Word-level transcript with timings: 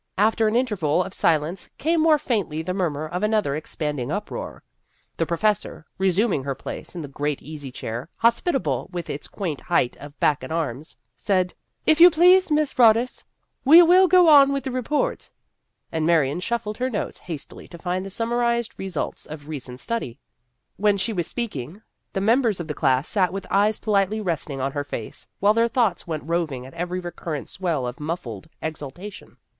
After 0.17 0.47
an 0.47 0.55
interval 0.55 1.03
of 1.03 1.13
silence, 1.13 1.69
came 1.77 2.01
more 2.01 2.17
faintly 2.17 2.63
the 2.63 2.73
murmur 2.73 3.07
of 3.07 3.21
another 3.21 3.55
expanding 3.55 4.11
uproar. 4.11 4.63
The 5.17 5.27
pro 5.27 5.35
9 5.35 5.51
8 5.51 5.57
The 5.61 5.69
Career 5.69 5.77
of 5.77 5.77
a 5.77 5.77
Radical 5.77 6.23
99 6.23 6.25
fessor, 6.25 6.25
resuming 6.39 6.43
her 6.43 6.55
place 6.55 6.95
in 6.95 7.01
the 7.03 7.07
great 7.07 7.43
easy 7.43 7.71
chair, 7.71 8.09
hospitable 8.15 8.89
with 8.91 9.11
its 9.11 9.27
quaint 9.27 9.61
height 9.61 9.95
of 9.97 10.19
back 10.19 10.41
and 10.41 10.51
arms, 10.51 10.95
said," 11.15 11.53
If 11.85 12.01
you 12.01 12.09
please, 12.09 12.49
Miss 12.49 12.73
Roddis, 12.79 13.23
we 13.63 13.83
will 13.83 14.07
go 14.07 14.27
on 14.27 14.51
with 14.51 14.63
the 14.63 14.71
report," 14.71 15.29
and 15.91 16.03
Marion 16.07 16.39
shuffled 16.39 16.77
her 16.79 16.89
notes 16.89 17.19
hastily 17.19 17.67
to 17.67 17.77
find 17.77 18.03
the 18.03 18.09
summarized 18.09 18.73
re 18.79 18.87
sults 18.87 19.27
of 19.27 19.47
recent 19.47 19.79
study. 19.79 20.17
When 20.77 20.97
she 20.97 21.13
was 21.13 21.27
speaking, 21.27 21.79
the 22.13 22.21
members 22.21 22.59
of 22.59 22.67
the 22.67 22.73
class 22.73 23.07
sat 23.07 23.31
with 23.31 23.45
eyes 23.51 23.77
politely 23.77 24.19
resting 24.19 24.59
on 24.59 24.71
her 24.71 24.83
face 24.83 25.27
while 25.39 25.53
their 25.53 25.67
thoughts 25.67 26.07
went 26.07 26.23
roving 26.23 26.65
at 26.65 26.73
every 26.73 26.99
recurrent 26.99 27.49
swell 27.49 27.85
of 27.85 27.99
muffled 27.99 28.49
exultation. 28.63 29.37